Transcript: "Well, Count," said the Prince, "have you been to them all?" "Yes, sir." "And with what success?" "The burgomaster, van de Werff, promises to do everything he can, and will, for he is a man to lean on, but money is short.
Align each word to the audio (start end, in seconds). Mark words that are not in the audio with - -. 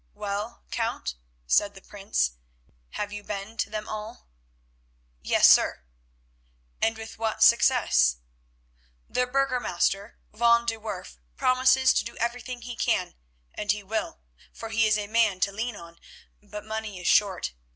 "Well, 0.15 0.63
Count," 0.71 1.13
said 1.45 1.75
the 1.75 1.79
Prince, 1.81 2.31
"have 2.97 3.13
you 3.13 3.23
been 3.23 3.55
to 3.57 3.69
them 3.69 3.87
all?" 3.87 4.27
"Yes, 5.21 5.47
sir." 5.47 5.83
"And 6.81 6.97
with 6.97 7.19
what 7.19 7.43
success?" 7.43 8.17
"The 9.07 9.27
burgomaster, 9.27 10.17
van 10.33 10.65
de 10.65 10.79
Werff, 10.79 11.19
promises 11.37 11.93
to 11.93 12.03
do 12.03 12.17
everything 12.17 12.63
he 12.63 12.75
can, 12.75 13.13
and 13.53 13.71
will, 13.87 14.21
for 14.51 14.69
he 14.69 14.87
is 14.87 14.97
a 14.97 15.05
man 15.05 15.39
to 15.41 15.51
lean 15.51 15.75
on, 15.75 15.99
but 16.41 16.65
money 16.65 16.99
is 16.99 17.05
short. 17.07 17.53